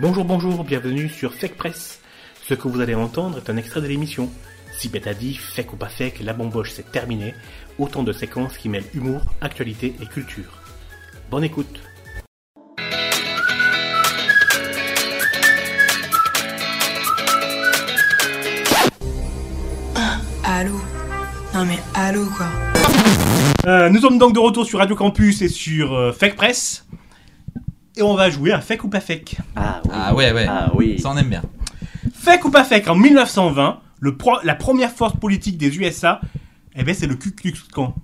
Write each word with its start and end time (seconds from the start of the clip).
Bonjour, 0.00 0.24
bonjour, 0.24 0.62
bienvenue 0.62 1.08
sur 1.08 1.34
Fake 1.34 1.56
Press. 1.56 1.98
Ce 2.44 2.54
que 2.54 2.68
vous 2.68 2.80
allez 2.80 2.94
entendre 2.94 3.38
est 3.38 3.50
un 3.50 3.56
extrait 3.56 3.80
de 3.80 3.88
l'émission. 3.88 4.30
Si 4.70 4.88
bête 4.88 5.08
a 5.08 5.14
dit, 5.14 5.34
fake 5.34 5.72
ou 5.72 5.76
pas 5.76 5.88
fake, 5.88 6.20
la 6.20 6.34
bamboche 6.34 6.70
c'est 6.70 6.92
terminé. 6.92 7.34
Autant 7.80 8.04
de 8.04 8.12
séquences 8.12 8.56
qui 8.58 8.68
mêlent 8.68 8.84
humour, 8.94 9.22
actualité 9.40 9.96
et 10.00 10.06
culture. 10.06 10.62
Bonne 11.32 11.42
écoute. 11.42 11.80
Allô 20.44 20.80
Non 21.52 21.64
mais 21.64 21.78
allô 21.94 22.24
quoi 22.36 22.46
Euh, 23.66 23.88
nous 23.90 24.00
sommes 24.00 24.18
donc 24.18 24.32
de 24.32 24.38
retour 24.38 24.64
sur 24.64 24.78
Radio 24.78 24.94
Campus 24.94 25.42
et 25.42 25.48
sur 25.48 25.92
euh, 25.92 26.12
Fake 26.12 26.36
Press. 26.36 26.86
Et 27.98 28.02
on 28.02 28.14
va 28.14 28.30
jouer 28.30 28.52
à 28.52 28.60
Fake 28.60 28.84
ou 28.84 28.88
pas 28.88 29.00
fake. 29.00 29.36
Ah 29.56 29.80
oui. 29.84 29.90
Ah 29.92 30.14
ouais, 30.14 30.32
ouais. 30.32 30.46
Ah 30.48 30.70
oui. 30.74 30.98
Ça 31.00 31.10
on 31.10 31.16
aime 31.16 31.28
bien. 31.28 31.42
Fake 32.14 32.44
ou 32.44 32.50
pas 32.50 32.62
fake, 32.64 32.86
en 32.88 32.94
1920, 32.94 33.80
le 34.00 34.16
pro- 34.16 34.38
la 34.44 34.54
première 34.54 34.92
force 34.92 35.16
politique 35.16 35.58
des 35.58 35.76
USA, 35.78 36.20
eh 36.76 36.84
ben, 36.84 36.94
c'est 36.94 37.06
le 37.08 37.16
Ku 37.16 37.32
Klux 37.32 37.54
Klan. 37.72 37.94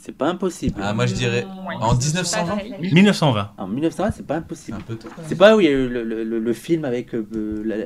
C'est 0.00 0.16
pas 0.16 0.28
impossible. 0.28 0.80
Ah, 0.82 0.94
moi 0.94 1.06
je 1.06 1.14
dirais 1.14 1.44
en 1.80 1.94
1920. 1.94 2.56
1920. 2.80 3.50
En 3.58 3.66
1920, 3.66 4.10
c'est 4.16 4.26
pas 4.26 4.36
impossible. 4.36 4.78
C'est 5.26 5.34
pas 5.36 5.56
où 5.56 5.60
il 5.60 5.64
y 5.64 5.68
a 5.68 5.72
eu 5.72 5.88
le, 5.88 6.04
le- 6.04 6.22
le- 6.24 6.38
le 6.38 6.52
film 6.52 6.84
avec 6.84 7.12
euh, 7.14 7.26
la, 7.64 7.76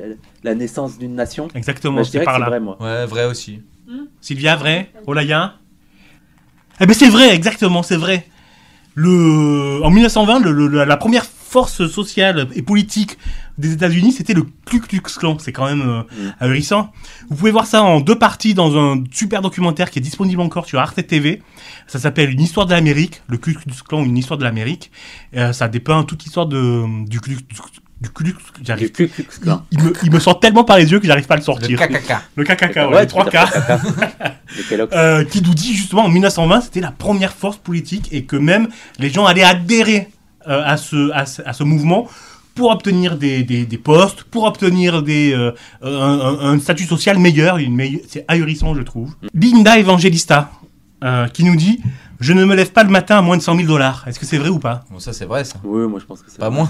la 0.43 0.55
naissance 0.55 0.99
d'une 0.99 1.15
nation? 1.15 1.47
Exactement, 1.55 1.97
Bah, 1.97 2.03
Je 2.03 2.11
dirais 2.11 2.25
par 2.25 2.35
c'est 2.35 2.39
là. 2.41 2.45
vrai, 2.45 2.59
moi. 2.59 2.77
Ouais, 2.79 3.05
vrai 3.07 3.25
aussi. 3.25 3.61
Sylvia, 4.21 4.55
vrai? 4.55 4.91
Olaya? 5.07 5.55
Eh 6.79 6.85
ben 6.85 6.93
c'est 6.93 7.09
vrai, 7.09 7.33
exactement, 7.35 7.81
c'est 7.83 7.97
vrai. 7.97 8.25
Le... 8.95 9.81
En 9.83 9.89
1920, 9.89 10.39
le- 10.39 10.67
le- 10.67 10.83
la 10.85 10.97
première 10.97 11.25
force 11.25 11.85
sociale 11.87 12.47
et 12.55 12.61
politique 12.63 13.17
des 13.59 13.73
États-Unis, 13.73 14.11
c'était 14.11 14.33
le 14.33 14.43
Ku 14.65 14.79
Klux 14.79 15.01
Klan. 15.01 15.37
C'est 15.39 15.51
quand 15.51 15.65
même 15.65 15.81
euh, 15.81 16.01
Mm. 16.01 16.33
ahurissant. 16.39 16.91
Vous 17.29 17.35
pouvez 17.35 17.51
voir 17.51 17.67
ça 17.67 17.83
en 17.83 17.99
deux 17.99 18.17
parties 18.17 18.53
dans 18.55 18.75
un 18.77 19.03
super 19.11 19.41
documentaire 19.41 19.91
qui 19.91 19.99
est 19.99 20.01
disponible 20.01 20.41
encore 20.41 20.65
sur 20.65 20.79
Arte 20.79 21.05
TV. 21.05 21.43
Ça 21.87 21.99
s'appelle 21.99 22.31
Une 22.31 22.41
histoire 22.41 22.65
de 22.65 22.71
l'Amérique, 22.71 23.21
le 23.27 23.37
Ku 23.37 23.53
Klux 23.53 23.73
Klan, 23.87 24.03
une 24.03 24.17
histoire 24.17 24.37
de 24.39 24.43
l'Amérique. 24.43 24.91
Euh, 25.35 25.53
ça 25.53 25.67
dépeint 25.67 26.03
toute 26.03 26.23
l'histoire 26.23 26.47
de 26.47 27.05
du 27.07 27.19
Ku 27.21 27.35
Klux 27.35 27.45
du 28.03 28.09
Klux- 28.09 28.35
J'arrive. 28.63 28.91
Klux 28.91 29.09
Il, 29.17 29.25
Klan. 29.25 29.63
il 29.71 29.81
me, 29.81 29.93
il 30.03 30.11
me 30.11 30.19
sort 30.19 30.39
tellement 30.39 30.63
par 30.63 30.77
les 30.77 30.91
yeux 30.91 30.99
que 30.99 31.07
j'arrive 31.07 31.25
pas 31.25 31.35
à 31.35 31.37
le 31.37 31.41
Le 31.41 31.45
sortir. 31.45 31.79
KKK. 31.87 32.13
Le 32.35 32.43
KKK, 32.43 32.75
ouais, 32.75 32.85
Ouais, 32.85 33.01
les 33.01 33.07
trois 33.07 33.23
tout 33.25 33.35
à 33.37 33.45
K. 33.45 33.49
fait, 33.49 33.59
caca. 33.61 33.77
De 34.57 34.61
Kellogg. 34.69 34.89
Euh, 34.93 35.23
qui 35.23 35.41
nous 35.41 35.53
dit 35.53 35.73
justement 35.73 36.03
en 36.05 36.09
1920 36.09 36.61
c'était 36.61 36.81
la 36.81 36.91
première 36.91 37.33
force 37.33 37.57
politique 37.57 38.09
et 38.11 38.25
que 38.25 38.35
même 38.35 38.67
les 38.99 39.09
gens 39.09 39.25
allaient 39.25 39.43
adhérer 39.43 40.09
euh, 40.47 40.61
à, 40.65 40.77
ce, 40.77 41.11
à, 41.13 41.25
ce, 41.25 41.41
à 41.45 41.53
ce 41.53 41.63
mouvement 41.63 42.07
pour 42.55 42.69
obtenir 42.69 43.17
des, 43.17 43.41
des, 43.43 43.65
des 43.65 43.77
postes, 43.79 44.23
pour 44.23 44.43
obtenir 44.43 45.01
des, 45.01 45.33
euh, 45.33 45.51
un, 45.81 45.89
un- 45.89 46.39
un 46.53 46.59
statut 46.59 46.83
social 46.85 47.17
meilleur. 47.17 47.57
C'est 48.07 48.25
ahurissant, 48.27 48.75
je 48.75 48.81
trouve. 48.81 49.15
Linda 49.33 49.79
Evangelista 49.79 50.51
euh, 51.03 51.27
qui 51.29 51.43
nous 51.45 51.55
dit 51.55 51.79
Je 52.19 52.33
ne 52.33 52.45
me 52.45 52.53
lève 52.55 52.71
pas 52.71 52.83
le 52.83 52.89
matin 52.91 53.17
à 53.17 53.21
moins 53.21 53.37
de 53.37 53.41
100 53.41 53.55
000 53.55 53.67
dollars. 53.67 54.03
Est-ce 54.07 54.19
que 54.19 54.25
c'est 54.27 54.37
vrai 54.37 54.49
ou 54.49 54.59
pas? 54.59 54.83
Bon, 54.91 54.99
ça 54.99 55.13
c'est 55.13 55.25
vrai 55.25 55.43
ça. 55.45 55.55
Oui, 55.63 55.87
moi 55.87 55.99
je 55.99 56.05
pense 56.05 56.21
que 56.21 56.29
c'est 56.29 56.37
Pas 56.39 56.49
vrai. 56.49 56.57
moins. 56.57 56.69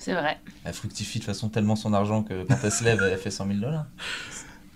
C'est 0.00 0.14
vrai. 0.14 0.38
Elle 0.64 0.72
fructifie 0.72 1.18
de 1.18 1.24
façon 1.24 1.50
tellement 1.50 1.76
son 1.76 1.92
argent 1.92 2.22
que 2.22 2.44
quand 2.48 2.56
elle 2.64 2.72
se 2.72 2.82
lève, 2.82 3.02
elle 3.02 3.18
fait 3.18 3.30
100 3.30 3.46
000 3.46 3.58
dollars. 3.58 3.84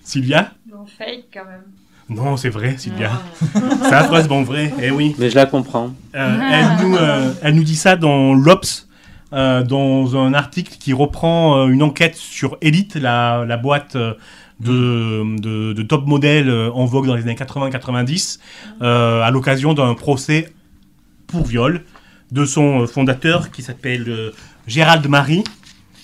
Sylvia? 0.02 0.52
Bon, 0.70 0.84
fake 0.86 1.24
quand 1.32 1.46
même. 1.46 1.62
Non, 2.10 2.36
c'est 2.36 2.50
vrai, 2.50 2.76
Sylvia. 2.76 3.10
C'est 3.82 3.94
affreusement 3.94 4.42
vrai. 4.42 4.70
Eh 4.82 4.90
oui. 4.90 5.16
Mais 5.18 5.30
je 5.30 5.34
la 5.34 5.46
comprends. 5.46 5.94
Euh, 6.14 6.40
elle, 6.52 6.86
nous, 6.86 6.96
euh, 6.96 7.32
elle 7.42 7.54
nous 7.54 7.62
dit 7.64 7.76
ça 7.76 7.96
dans 7.96 8.34
l'Obs, 8.34 8.86
euh, 9.32 9.62
dans 9.62 10.14
un 10.22 10.34
article 10.34 10.76
qui 10.78 10.92
reprend 10.92 11.56
euh, 11.56 11.68
une 11.68 11.82
enquête 11.82 12.16
sur 12.16 12.58
Elite, 12.60 12.96
la, 12.96 13.46
la 13.46 13.56
boîte 13.56 13.96
de, 13.96 14.18
de, 14.60 15.72
de 15.72 15.82
top 15.82 16.06
modèle 16.06 16.50
en 16.50 16.84
vogue 16.84 17.06
dans 17.06 17.14
les 17.16 17.22
années 17.22 17.34
80-90, 17.34 18.40
euh, 18.82 19.22
à 19.22 19.30
l'occasion 19.30 19.72
d'un 19.72 19.94
procès 19.94 20.52
pour 21.26 21.46
viol 21.46 21.82
de 22.32 22.44
son 22.44 22.86
fondateur 22.86 23.50
qui 23.50 23.62
s'appelle 23.62 24.08
euh, 24.08 24.30
Gérald 24.66 25.06
Marie. 25.08 25.44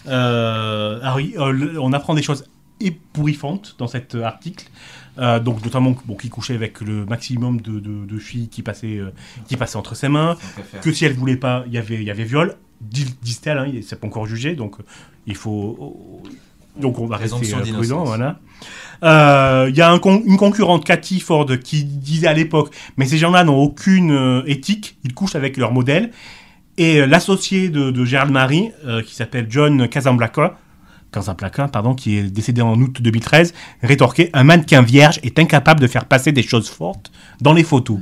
Euh, 0.07 1.01
alors, 1.03 1.21
il- 1.21 1.37
euh, 1.37 1.79
on 1.81 1.93
apprend 1.93 2.15
des 2.15 2.23
choses 2.23 2.45
épourifantes 2.81 3.75
dans 3.79 3.87
cet 3.89 4.15
euh, 4.15 4.25
article. 4.25 4.67
Euh, 5.19 5.39
donc 5.41 5.63
notamment 5.65 5.95
bon, 6.07 6.15
qui 6.15 6.29
couchait 6.31 6.55
avec 6.55 6.81
le 6.81 7.05
maximum 7.05 7.61
de, 7.61 7.79
de- 7.81 8.07
de 8.07 8.19
filles 8.19 8.49
qui 8.49 8.63
passaient, 8.63 8.97
euh, 8.99 9.11
qui 9.49 9.57
passaient 9.57 9.77
entre 9.77 9.95
ses 9.95 10.09
mains, 10.09 10.37
que 10.81 10.93
si 10.93 11.05
elle 11.05 11.13
voulait 11.15 11.37
pas, 11.37 11.65
il 11.67 11.73
y 11.75 11.79
avait, 11.79 11.97
il 11.97 12.05
y 12.05 12.11
avait 12.11 12.25
viol, 12.25 12.57
Dis- 12.81 13.15
disent-elles, 13.21 13.59
hein, 13.59 13.71
c'est 13.83 14.01
pas 14.01 14.07
encore 14.07 14.25
jugé, 14.25 14.55
donc 14.55 14.77
il 15.27 15.35
faut, 15.37 16.23
donc 16.81 16.99
on 16.99 17.07
va 17.07 17.17
rester 17.19 17.37
prudent, 17.75 18.05
voilà. 18.07 18.39
Euh, 19.03 19.67
Il 19.69 19.77
y 19.77 19.83
a 19.83 19.91
un 19.91 19.99
con- 19.99 20.23
une 20.25 20.39
concurrente, 20.39 20.85
Cathy 20.87 21.21
Ford, 21.21 21.47
qui 21.63 21.85
disait 21.85 22.29
à 22.29 22.33
l'époque, 22.33 22.75
mais 22.97 23.05
ces 23.05 23.19
gens-là 23.19 23.45
n'ont 23.45 23.59
aucune 23.59 24.43
éthique, 24.47 24.97
ils 25.05 25.13
couchent 25.13 25.35
avec 25.35 25.59
leur 25.59 25.73
modèle. 25.73 26.13
Et 26.81 26.97
euh, 27.01 27.07
l'associé 27.07 27.69
de, 27.69 27.91
de 27.91 28.05
Gérald 28.07 28.33
Marie, 28.33 28.71
euh, 28.87 29.03
qui 29.03 29.15
s'appelle 29.15 29.47
John 29.51 29.87
Casablanca, 29.87 30.57
Casablanca, 31.13 31.69
pardon, 31.69 31.95
qui 31.95 32.17
est 32.17 32.23
décédé 32.23 32.63
en 32.63 32.75
août 32.81 33.03
2013, 33.03 33.53
rétorquait 33.83 34.31
Un 34.33 34.45
mannequin 34.45 34.81
vierge 34.81 35.21
est 35.23 35.39
incapable 35.39 35.81
de 35.81 35.87
faire 35.87 36.07
passer 36.07 36.33
des 36.33 36.43
choses 36.43 36.71
fortes 36.71 37.13
dans 37.43 37.53
les 37.53 37.65
photos. 37.65 37.99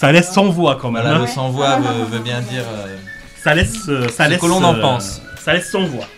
Ça 0.00 0.10
laisse 0.10 0.32
sans 0.32 0.48
voix 0.48 0.76
quand 0.80 0.90
même. 0.90 1.02
Voilà, 1.02 1.18
hein. 1.18 1.20
le 1.20 1.26
sans-voix 1.28 1.78
veut, 1.78 2.04
veut 2.06 2.18
bien 2.24 2.40
dire. 2.40 2.64
euh, 2.68 2.96
Ça 3.36 3.54
laisse, 3.54 3.88
euh, 3.88 4.08
ça 4.08 4.24
Ce 4.24 4.30
laisse. 4.30 4.40
que 4.40 4.46
l'on 4.46 4.64
en 4.64 4.74
euh, 4.74 4.80
pense. 4.80 5.22
Ça 5.38 5.52
laisse 5.54 5.70
sans 5.70 5.84
voix. 5.84 6.08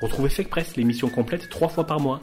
Retrouvez 0.00 0.30
Fake 0.30 0.48
Press, 0.48 0.76
l'émission 0.76 1.08
complète, 1.10 1.50
trois 1.50 1.68
fois 1.68 1.86
par 1.86 2.00
mois 2.00 2.22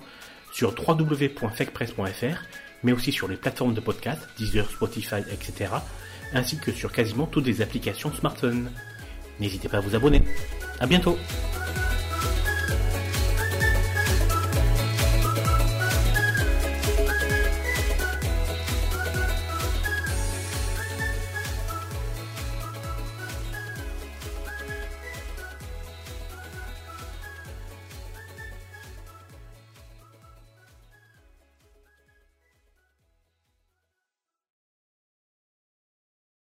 sur 0.54 0.74
www.fakepress.fr, 0.88 2.42
mais 2.84 2.94
aussi 2.94 3.12
sur 3.12 3.28
les 3.28 3.36
plateformes 3.38 3.74
de 3.74 3.80
podcast, 3.82 4.22
Deezer, 4.38 4.70
Spotify, 4.70 5.22
etc., 5.32 5.70
ainsi 6.34 6.58
que 6.58 6.72
sur 6.72 6.92
quasiment 6.92 7.26
toutes 7.26 7.46
les 7.46 7.62
applications 7.62 8.12
smartphone. 8.14 8.72
N'hésitez 9.40 9.68
pas 9.68 9.78
à 9.78 9.82
vous 9.82 9.96
abonner. 9.96 10.22
À 10.80 10.88
bientôt. 10.88 11.18